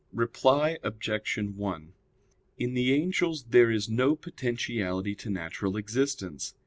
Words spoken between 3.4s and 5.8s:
there is no potentiality to natural